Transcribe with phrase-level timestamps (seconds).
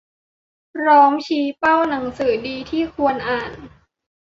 [0.75, 3.51] พร้อมชี้เป้าหนังสือดีที่ควรอ่าน